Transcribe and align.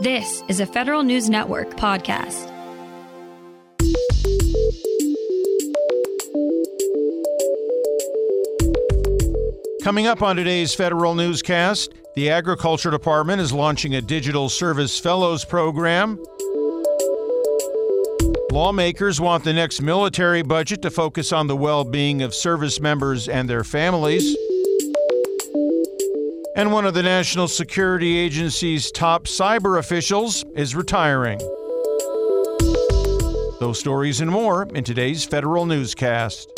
This 0.00 0.44
is 0.46 0.60
a 0.60 0.66
Federal 0.66 1.02
News 1.02 1.28
Network 1.28 1.70
podcast. 1.70 2.46
Coming 9.82 10.06
up 10.06 10.22
on 10.22 10.36
today's 10.36 10.72
Federal 10.72 11.16
Newscast, 11.16 11.94
the 12.14 12.30
Agriculture 12.30 12.92
Department 12.92 13.40
is 13.40 13.52
launching 13.52 13.96
a 13.96 14.00
Digital 14.00 14.48
Service 14.48 15.00
Fellows 15.00 15.44
program. 15.44 16.24
Lawmakers 18.52 19.20
want 19.20 19.42
the 19.42 19.52
next 19.52 19.82
military 19.82 20.42
budget 20.42 20.80
to 20.82 20.92
focus 20.92 21.32
on 21.32 21.48
the 21.48 21.56
well 21.56 21.82
being 21.82 22.22
of 22.22 22.36
service 22.36 22.80
members 22.80 23.28
and 23.28 23.50
their 23.50 23.64
families. 23.64 24.36
And 26.58 26.72
one 26.72 26.84
of 26.86 26.92
the 26.92 27.04
National 27.04 27.46
Security 27.46 28.16
Agency's 28.16 28.90
top 28.90 29.26
cyber 29.28 29.78
officials 29.78 30.44
is 30.56 30.74
retiring. 30.74 31.38
Those 33.60 33.78
stories 33.78 34.20
and 34.20 34.28
more 34.28 34.66
in 34.74 34.82
today's 34.82 35.24
Federal 35.24 35.66
Newscast. 35.66 36.50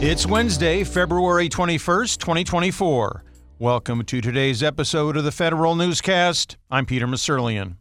It's 0.00 0.26
Wednesday, 0.26 0.82
February 0.84 1.50
21st, 1.50 2.16
2024. 2.16 3.22
Welcome 3.58 4.02
to 4.06 4.22
today's 4.22 4.62
episode 4.62 5.18
of 5.18 5.24
the 5.24 5.32
Federal 5.32 5.74
Newscast. 5.74 6.56
I'm 6.70 6.86
Peter 6.86 7.06
Musurlian. 7.06 7.74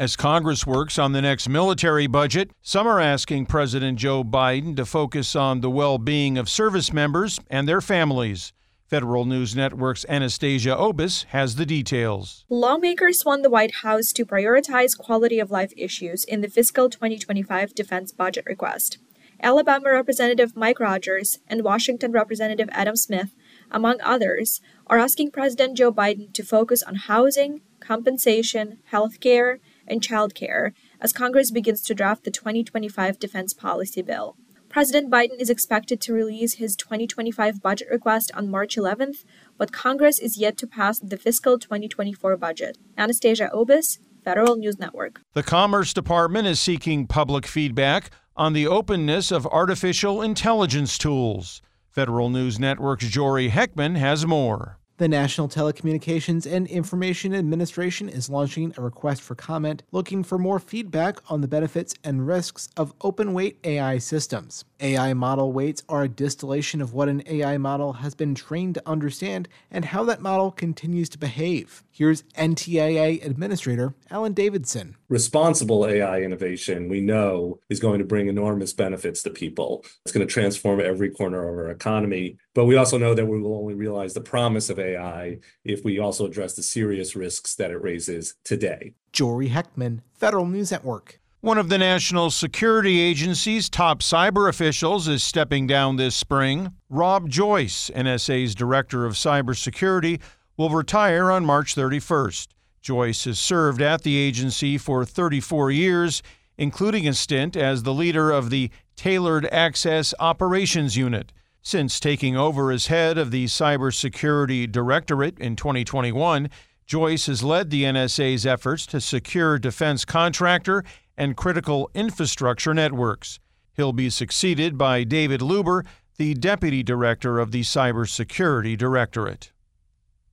As 0.00 0.14
Congress 0.14 0.64
works 0.64 0.96
on 0.96 1.10
the 1.10 1.20
next 1.20 1.48
military 1.48 2.06
budget, 2.06 2.52
some 2.62 2.86
are 2.86 3.00
asking 3.00 3.46
President 3.46 3.98
Joe 3.98 4.22
Biden 4.22 4.76
to 4.76 4.86
focus 4.86 5.34
on 5.34 5.60
the 5.60 5.68
well 5.68 5.98
being 5.98 6.38
of 6.38 6.48
service 6.48 6.92
members 6.92 7.40
and 7.50 7.68
their 7.68 7.80
families. 7.80 8.52
Federal 8.86 9.24
News 9.24 9.56
Network's 9.56 10.06
Anastasia 10.08 10.76
Obis 10.76 11.24
has 11.30 11.56
the 11.56 11.66
details. 11.66 12.44
Lawmakers 12.48 13.24
want 13.26 13.42
the 13.42 13.50
White 13.50 13.74
House 13.82 14.12
to 14.12 14.24
prioritize 14.24 14.96
quality 14.96 15.40
of 15.40 15.50
life 15.50 15.72
issues 15.76 16.22
in 16.22 16.42
the 16.42 16.48
fiscal 16.48 16.88
2025 16.88 17.74
defense 17.74 18.12
budget 18.12 18.44
request. 18.46 18.98
Alabama 19.42 19.90
Representative 19.90 20.56
Mike 20.56 20.78
Rogers 20.78 21.40
and 21.48 21.64
Washington 21.64 22.12
Representative 22.12 22.68
Adam 22.70 22.94
Smith, 22.94 23.34
among 23.68 24.00
others, 24.02 24.60
are 24.86 24.98
asking 24.98 25.32
President 25.32 25.76
Joe 25.76 25.92
Biden 25.92 26.32
to 26.34 26.44
focus 26.44 26.84
on 26.84 26.94
housing, 26.94 27.62
compensation, 27.80 28.78
health 28.86 29.18
care, 29.18 29.58
and 29.88 30.02
child 30.02 30.34
care 30.34 30.72
as 31.00 31.12
Congress 31.12 31.50
begins 31.50 31.82
to 31.82 31.94
draft 31.94 32.24
the 32.24 32.30
2025 32.30 33.18
defense 33.18 33.52
policy 33.52 34.02
bill. 34.02 34.36
President 34.68 35.10
Biden 35.10 35.40
is 35.40 35.48
expected 35.48 36.00
to 36.02 36.12
release 36.12 36.54
his 36.54 36.76
2025 36.76 37.62
budget 37.62 37.88
request 37.90 38.30
on 38.34 38.50
March 38.50 38.76
11th, 38.76 39.24
but 39.56 39.72
Congress 39.72 40.18
is 40.18 40.38
yet 40.38 40.58
to 40.58 40.66
pass 40.66 40.98
the 40.98 41.16
fiscal 41.16 41.58
2024 41.58 42.36
budget. 42.36 42.76
Anastasia 42.96 43.50
Obis, 43.54 43.98
Federal 44.22 44.56
News 44.56 44.78
Network. 44.78 45.22
The 45.32 45.42
Commerce 45.42 45.94
Department 45.94 46.46
is 46.46 46.60
seeking 46.60 47.06
public 47.06 47.46
feedback 47.46 48.10
on 48.36 48.52
the 48.52 48.66
openness 48.66 49.32
of 49.32 49.46
artificial 49.46 50.20
intelligence 50.20 50.98
tools. 50.98 51.62
Federal 51.90 52.28
News 52.28 52.60
Network's 52.60 53.08
Jory 53.08 53.48
Heckman 53.48 53.96
has 53.96 54.26
more. 54.26 54.77
The 54.98 55.06
National 55.06 55.46
Telecommunications 55.46 56.44
and 56.44 56.66
Information 56.66 57.32
Administration 57.32 58.08
is 58.08 58.28
launching 58.28 58.74
a 58.76 58.82
request 58.82 59.22
for 59.22 59.36
comment 59.36 59.84
looking 59.92 60.24
for 60.24 60.38
more 60.38 60.58
feedback 60.58 61.20
on 61.30 61.40
the 61.40 61.46
benefits 61.46 61.94
and 62.02 62.26
risks 62.26 62.68
of 62.76 62.92
open 63.00 63.32
weight 63.32 63.60
AI 63.62 63.98
systems. 63.98 64.64
AI 64.80 65.14
model 65.14 65.52
weights 65.52 65.84
are 65.88 66.02
a 66.02 66.08
distillation 66.08 66.80
of 66.80 66.94
what 66.94 67.08
an 67.08 67.22
AI 67.26 67.58
model 67.58 67.94
has 67.94 68.16
been 68.16 68.34
trained 68.34 68.74
to 68.74 68.88
understand 68.88 69.48
and 69.70 69.84
how 69.84 70.02
that 70.02 70.20
model 70.20 70.50
continues 70.50 71.08
to 71.10 71.18
behave. 71.18 71.84
Here's 71.92 72.22
NTIA 72.36 73.24
Administrator 73.24 73.94
Alan 74.10 74.32
Davidson. 74.32 74.96
Responsible 75.08 75.86
AI 75.86 76.22
innovation, 76.22 76.88
we 76.88 77.00
know, 77.00 77.60
is 77.68 77.80
going 77.80 77.98
to 77.98 78.04
bring 78.04 78.28
enormous 78.28 78.72
benefits 78.72 79.22
to 79.22 79.30
people. 79.30 79.84
It's 80.04 80.12
going 80.12 80.26
to 80.26 80.32
transform 80.32 80.80
every 80.80 81.10
corner 81.10 81.48
of 81.48 81.56
our 81.56 81.70
economy. 81.70 82.36
But 82.58 82.64
we 82.64 82.74
also 82.74 82.98
know 82.98 83.14
that 83.14 83.26
we 83.26 83.38
will 83.38 83.54
only 83.54 83.74
realize 83.74 84.14
the 84.14 84.20
promise 84.20 84.68
of 84.68 84.80
AI 84.80 85.38
if 85.64 85.84
we 85.84 86.00
also 86.00 86.26
address 86.26 86.56
the 86.56 86.62
serious 86.64 87.14
risks 87.14 87.54
that 87.54 87.70
it 87.70 87.80
raises 87.80 88.34
today. 88.42 88.94
Jory 89.12 89.50
Heckman, 89.50 90.00
Federal 90.12 90.44
News 90.44 90.72
Network. 90.72 91.20
One 91.40 91.56
of 91.56 91.68
the 91.68 91.78
National 91.78 92.32
Security 92.32 92.98
Agency's 92.98 93.68
top 93.68 94.00
cyber 94.00 94.48
officials 94.48 95.06
is 95.06 95.22
stepping 95.22 95.68
down 95.68 95.94
this 95.94 96.16
spring. 96.16 96.72
Rob 96.90 97.28
Joyce, 97.28 97.92
NSA's 97.94 98.56
Director 98.56 99.06
of 99.06 99.12
Cybersecurity, 99.12 100.20
will 100.56 100.70
retire 100.70 101.30
on 101.30 101.46
March 101.46 101.76
31st. 101.76 102.48
Joyce 102.80 103.24
has 103.26 103.38
served 103.38 103.80
at 103.80 104.02
the 104.02 104.16
agency 104.16 104.76
for 104.76 105.04
34 105.04 105.70
years, 105.70 106.24
including 106.56 107.06
a 107.06 107.14
stint 107.14 107.56
as 107.56 107.84
the 107.84 107.94
leader 107.94 108.32
of 108.32 108.50
the 108.50 108.72
Tailored 108.96 109.46
Access 109.52 110.12
Operations 110.18 110.96
Unit. 110.96 111.32
Since 111.62 112.00
taking 112.00 112.36
over 112.36 112.70
as 112.70 112.86
head 112.86 113.18
of 113.18 113.30
the 113.30 113.46
Cybersecurity 113.46 114.70
Directorate 114.70 115.38
in 115.38 115.56
2021, 115.56 116.48
Joyce 116.86 117.26
has 117.26 117.42
led 117.42 117.68
the 117.68 117.84
NSA's 117.84 118.46
efforts 118.46 118.86
to 118.86 119.00
secure 119.00 119.58
defense 119.58 120.04
contractor 120.06 120.82
and 121.16 121.36
critical 121.36 121.90
infrastructure 121.94 122.72
networks. 122.72 123.38
He'll 123.74 123.92
be 123.92 124.08
succeeded 124.08 124.78
by 124.78 125.04
David 125.04 125.40
Luber, 125.40 125.84
the 126.16 126.34
Deputy 126.34 126.82
Director 126.82 127.38
of 127.38 127.52
the 127.52 127.60
Cybersecurity 127.60 128.76
Directorate. 128.78 129.52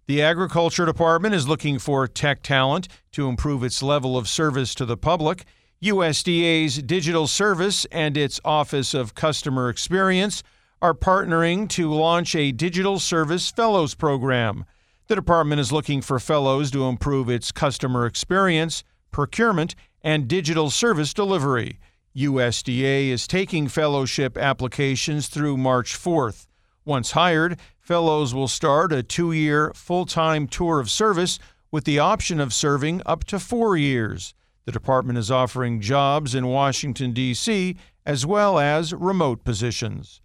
The 0.08 0.22
Agriculture 0.22 0.85
Department 0.85 1.35
is 1.35 1.47
looking 1.47 1.80
for 1.80 2.08
tech 2.08 2.44
talent 2.44 2.88
to 3.12 3.28
improve 3.28 3.64
its 3.64 3.84
level 3.84 4.18
of 4.18 4.28
service 4.28 4.74
to 4.75 4.85
the 4.85 4.97
public. 4.97 5.46
USDA's 5.84 6.81
Digital 6.84 7.28
Service 7.28 7.85
and 7.91 8.16
its 8.16 8.40
Office 8.46 8.94
of 8.94 9.16
Customer 9.16 9.68
Experience 9.69 10.44
are 10.81 10.94
partnering 10.94 11.69
to 11.69 11.94
launch 11.94 12.36
a 12.36 12.52
Digital 12.52 13.00
Service 13.00 13.50
Fellows 13.50 13.96
program. 13.96 14.66
The 15.08 15.16
department 15.16 15.62
is 15.62 15.72
looking 15.72 16.02
for 16.02 16.19
fellows 16.19 16.72
to 16.72 16.86
improve 16.86 17.30
its 17.30 17.52
customer 17.52 18.06
experience, 18.06 18.84
procurement, 19.12 19.75
and 20.03 20.28
digital 20.28 20.69
service 20.69 21.14
delivery. 21.14 21.80
USDA 22.16 23.09
is 23.09 23.28
taking 23.28 23.68
fellowship 23.68 24.38
applications 24.38 25.28
through 25.28 25.58
March 25.58 25.97
4th. 25.97 26.47
Once 26.85 27.12
hired, 27.12 27.59
fellows 27.80 28.34
will 28.34 28.47
start 28.47 28.94
a 28.94 29.03
two 29.03 29.31
year 29.31 29.72
full 29.74 30.06
time 30.06 30.47
tour 30.47 30.80
of 30.80 30.90
service 30.90 31.40
with 31.72 31.84
the 31.84 32.00
option 32.00 32.40
of 32.40 32.53
serving 32.53 33.02
up 33.06 33.24
to 33.25 33.40
four 33.40 33.75
years. 33.75 34.34
The 34.66 34.72
department 34.72 35.18
is 35.19 35.30
offering 35.30 35.81
jobs 35.81 36.34
in 36.34 36.47
Washington, 36.47 37.12
D.C., 37.12 37.75
as 38.06 38.25
well 38.25 38.59
as 38.59 38.94
remote 38.94 39.44
positions. 39.44 40.22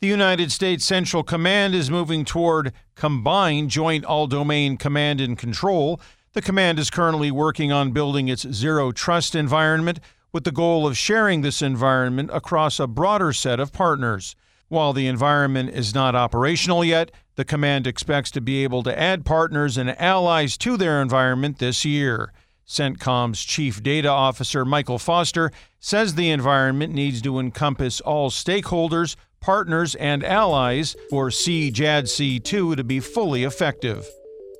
The 0.00 0.06
United 0.06 0.52
States 0.52 0.84
Central 0.84 1.24
Command 1.24 1.74
is 1.74 1.90
moving 1.90 2.24
toward 2.24 2.72
combined 2.94 3.70
joint 3.70 4.04
all 4.04 4.28
domain 4.28 4.76
command 4.76 5.20
and 5.20 5.36
control 5.36 6.00
the 6.34 6.42
command 6.42 6.78
is 6.78 6.88
currently 6.88 7.32
working 7.32 7.72
on 7.72 7.90
building 7.90 8.28
its 8.28 8.46
zero 8.52 8.92
trust 8.92 9.34
environment 9.34 9.98
with 10.32 10.44
the 10.44 10.52
goal 10.52 10.86
of 10.86 10.96
sharing 10.96 11.40
this 11.40 11.62
environment 11.62 12.30
across 12.32 12.78
a 12.78 12.86
broader 12.86 13.32
set 13.32 13.58
of 13.58 13.72
partners. 13.72 14.36
While 14.68 14.92
the 14.92 15.08
environment 15.08 15.70
is 15.70 15.94
not 15.94 16.14
operational 16.14 16.84
yet, 16.84 17.10
the 17.34 17.44
command 17.44 17.88
expects 17.88 18.30
to 18.32 18.40
be 18.40 18.62
able 18.62 18.84
to 18.84 18.96
add 18.96 19.24
partners 19.24 19.76
and 19.76 20.00
allies 20.00 20.56
to 20.58 20.76
their 20.76 21.02
environment 21.02 21.58
this 21.58 21.84
year. 21.84 22.32
CENTCOM's 22.68 23.42
Chief 23.42 23.82
Data 23.82 24.10
Officer 24.10 24.64
Michael 24.64 24.98
Foster 24.98 25.50
says 25.80 26.14
the 26.14 26.30
environment 26.30 26.94
needs 26.94 27.22
to 27.22 27.40
encompass 27.40 28.00
all 28.02 28.30
stakeholders, 28.30 29.16
partners, 29.40 29.94
and 29.96 30.24
allies 30.24 30.96
for 31.10 31.28
CJADC2 31.28 32.76
to 32.76 32.84
be 32.84 33.00
fully 33.00 33.44
effective. 33.44 34.06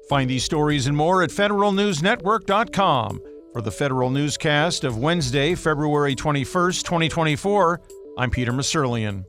Find 0.08 0.28
these 0.28 0.44
stories 0.44 0.86
and 0.86 0.96
more 0.96 1.22
at 1.22 1.30
federalnewsnetwork.com. 1.30 3.20
For 3.52 3.62
the 3.62 3.70
Federal 3.70 4.10
Newscast 4.10 4.84
of 4.84 4.98
Wednesday, 4.98 5.54
February 5.54 6.14
21st, 6.14 6.82
2024, 6.82 7.80
I'm 8.19 8.30
Peter 8.30 8.52
Musurlian. 8.52 9.25